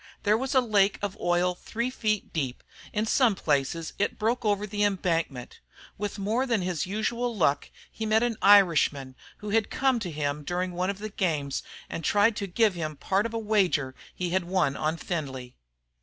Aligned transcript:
There 0.23 0.35
was 0.35 0.55
a 0.55 0.61
lake 0.61 0.97
of 1.03 1.15
oil 1.21 1.53
three 1.53 1.91
feet 1.91 2.33
deep; 2.33 2.63
in 2.91 3.05
some 3.05 3.35
places 3.35 3.93
it 3.99 4.17
broke 4.17 4.43
over 4.43 4.65
the 4.65 4.83
embankment. 4.83 5.59
With 5.95 6.17
more 6.17 6.47
than 6.47 6.63
his 6.63 6.87
usual 6.87 7.37
luck 7.37 7.69
he 7.91 8.07
met 8.07 8.23
an 8.23 8.37
Irishman 8.41 9.15
who 9.45 9.51
had 9.51 9.69
come 9.69 9.99
to 9.99 10.09
him 10.09 10.43
during 10.43 10.71
one 10.71 10.89
of 10.89 10.97
the 10.97 11.09
games 11.09 11.61
and 11.87 12.03
tried 12.03 12.35
to 12.37 12.47
give 12.47 12.73
him 12.73 12.95
part 12.95 13.27
of 13.27 13.33
a 13.35 13.37
wager 13.37 13.93
he 14.15 14.31
had 14.31 14.45
won 14.45 14.75
on 14.75 14.97
Findlay. 14.97 15.55